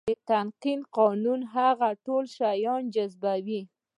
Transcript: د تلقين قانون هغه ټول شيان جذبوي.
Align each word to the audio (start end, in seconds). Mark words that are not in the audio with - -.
د 0.01 0.03
تلقين 0.29 0.79
قانون 0.97 1.39
هغه 1.55 1.89
ټول 2.05 2.23
شيان 2.37 2.81
جذبوي. 2.95 3.61